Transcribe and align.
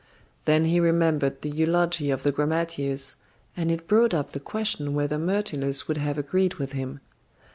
Then 0.45 0.65
he 0.65 0.79
remembered 0.79 1.43
the 1.43 1.51
eulogy 1.51 2.09
of 2.09 2.23
the 2.23 2.31
grammateus, 2.31 3.17
and 3.55 3.69
it 3.69 3.87
brought 3.87 4.15
up 4.15 4.31
the 4.31 4.39
question 4.39 4.95
whether 4.95 5.19
Myrtilus 5.19 5.87
would 5.87 5.97
have 5.97 6.17
agreed 6.17 6.55
with 6.55 6.71
him. 6.71 7.01